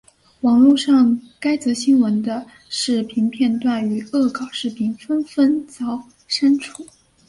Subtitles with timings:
[0.39, 6.87] 网路上该则新闻的视频片段与恶搞视频纷纷遭删除。